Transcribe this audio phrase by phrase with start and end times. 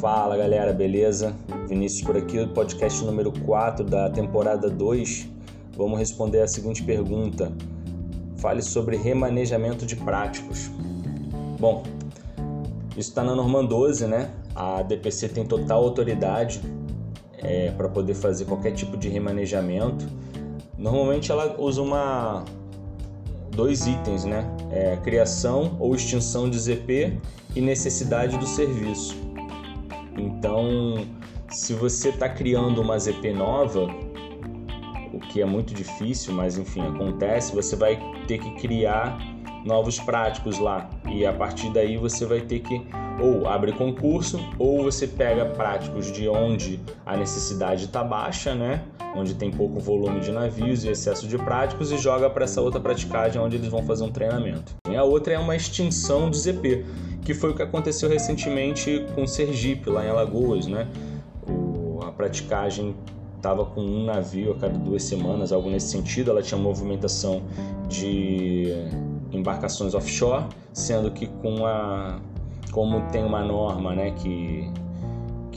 [0.00, 1.34] Fala galera, beleza?
[1.68, 5.28] Vinícius por aqui, podcast número 4 da temporada 2.
[5.76, 7.50] Vamos responder a seguinte pergunta:
[8.36, 10.70] Fale sobre remanejamento de práticos.
[11.58, 11.82] Bom,
[12.96, 14.30] isso está na norma 12, né?
[14.54, 16.60] A DPC tem total autoridade
[17.38, 20.06] é, para poder fazer qualquer tipo de remanejamento.
[20.78, 22.44] Normalmente ela usa uma
[23.50, 24.48] dois itens, né?
[24.70, 27.18] É, criação ou extinção de ZP
[27.56, 29.27] e necessidade do serviço.
[30.18, 31.06] Então,
[31.48, 33.88] se você está criando uma ZP nova,
[35.12, 39.18] o que é muito difícil, mas enfim, acontece, você vai ter que criar
[39.64, 42.80] novos práticos lá e a partir daí você vai ter que
[43.20, 48.84] ou abre concurso ou você pega práticos de onde a necessidade está baixa, né?
[49.16, 52.78] Onde tem pouco volume de navios e excesso de práticos e joga para essa outra
[52.80, 54.76] praticagem onde eles vão fazer um treinamento.
[54.88, 56.84] E a outra é uma extinção de ZP
[57.22, 60.88] que foi o que aconteceu recentemente com Sergipe, lá em Alagoas, né?
[61.48, 62.94] O, a praticagem
[63.36, 66.30] estava com um navio a cada duas semanas, algo nesse sentido.
[66.30, 67.42] Ela tinha movimentação
[67.88, 68.72] de
[69.32, 72.18] embarcações offshore, sendo que com a
[72.72, 74.70] como tem uma norma, né, que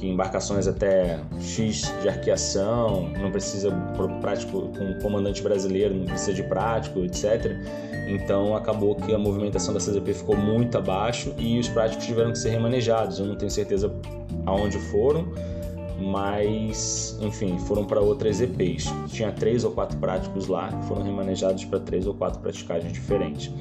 [0.01, 3.69] que embarcações até X de arqueação, não precisa
[4.19, 7.55] prático com comandante brasileiro, não precisa de prático, etc.
[8.07, 12.39] Então acabou que a movimentação da CZP ficou muito abaixo e os práticos tiveram que
[12.39, 13.19] ser remanejados.
[13.19, 13.93] Eu não tenho certeza
[14.47, 15.31] aonde foram,
[15.99, 18.91] mas enfim, foram para outras EPs.
[19.11, 23.51] Tinha três ou quatro práticos lá que foram remanejados para três ou quatro praticagens diferentes.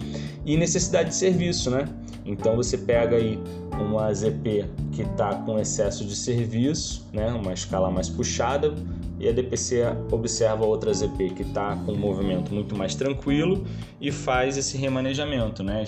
[0.46, 1.86] E necessidade de serviço, né?
[2.24, 3.38] Então você pega aí
[3.78, 4.64] uma ZP
[5.00, 7.32] que está com excesso de serviço, né?
[7.32, 8.74] uma escala mais puxada,
[9.18, 13.66] e a DPC observa outra ZP que está com um movimento muito mais tranquilo
[14.00, 15.84] e faz esse remanejamento, né?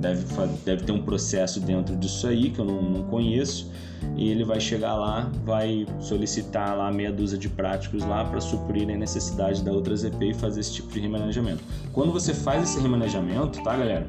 [0.00, 0.24] Deve,
[0.64, 3.70] deve ter um processo dentro disso aí que eu não, não conheço
[4.16, 8.88] e ele vai chegar lá, vai solicitar lá meia dúzia de práticos lá para suprir
[8.88, 11.62] a necessidade da outra ZP e fazer esse tipo de remanejamento.
[11.92, 14.06] Quando você faz esse remanejamento, tá, galera?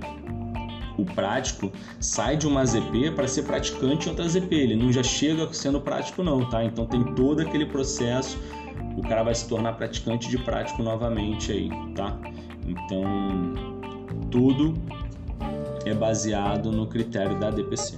[0.97, 5.03] O prático sai de uma ZP para ser praticante em outra ZP, ele não já
[5.03, 6.63] chega sendo prático não, tá?
[6.63, 8.37] Então tem todo aquele processo,
[8.97, 12.17] o cara vai se tornar praticante de prático novamente aí, tá?
[12.67, 13.03] Então
[14.29, 14.73] tudo
[15.85, 17.97] é baseado no critério da DPC.